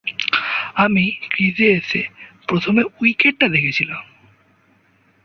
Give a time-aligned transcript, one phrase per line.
[0.75, 1.05] আমি
[1.29, 2.01] ক্রিজে এসে
[2.47, 4.01] প্রথমে উইকেটটা দেখছিলাম।